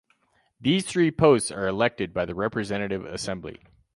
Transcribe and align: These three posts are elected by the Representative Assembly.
These 0.59 0.87
three 0.87 1.11
posts 1.11 1.51
are 1.51 1.67
elected 1.67 2.11
by 2.11 2.25
the 2.25 2.33
Representative 2.33 3.05
Assembly. 3.05 3.59